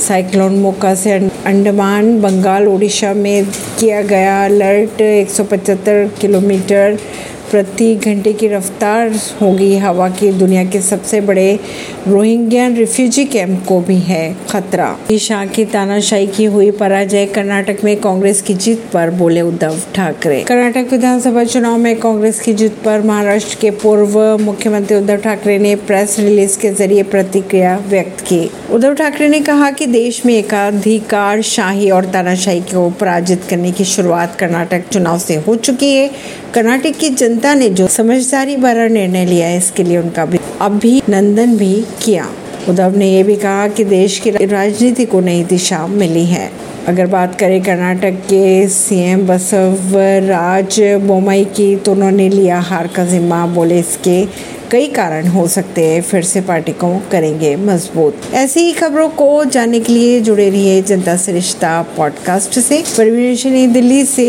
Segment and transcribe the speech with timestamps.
[0.00, 1.12] Cyclone मोका से
[1.46, 3.44] अंडमान बंगाल उड़ीसा में
[3.78, 6.98] किया गया अलर्ट 175 किलोमीटर
[7.54, 11.60] प्रति घंटे की रफ्तार होगी। हवा की दुनिया के सबसे बड़े
[12.08, 17.96] रोहिंग्या रिफ्यूजी कैंप को भी है खतरा। शाह की तानाशाही की हुई पराजय कर्नाटक में
[18.00, 23.02] कांग्रेस की जीत पर बोले उद्धव ठाकरे। कर्नाटक विधानसभा चुनाव में कांग्रेस की जीत पर
[23.02, 28.94] महाराष्ट्र के पूर्व मुख्यमंत्री उद्धव ठाकरे ने प्रेस रिलीज़ के ज़रिए प्रतिक्रिया व्यक्त की। उद्धव
[28.94, 34.36] ठाकरे ने कहा कि देश में एकाधिकार शाही और तानाशाही को पराजित करने की शुरुआत
[34.38, 36.10] कर्नाटक चुनाव से हो चुकी है।
[36.54, 41.56] कर्नाटक की जनता ने जो समझदारी भरा निर्णय लिया है, इसके लिए उनका भी अभिनंदन
[41.56, 42.28] भी किया।
[42.68, 46.50] उद्धव ने यह भी कहा कि देश की राजनीति को नई दिशा मिली है।
[46.88, 53.46] अगर बात करें कर्नाटक के सीएम बसवराज बोमई की तो उन्होंने लिया हार का जिम्मा।
[53.46, 54.24] बोले इसके
[54.70, 59.44] कई कारण हो सकते हैं, फिर से पार्टी को करेंगे मज़बूत। ऐसी ही खबरों को
[59.44, 64.22] जानने के लिए जुड़े रहिए जनता से रिश्ता पॉडकास्ट से। परवीन दिल्ली से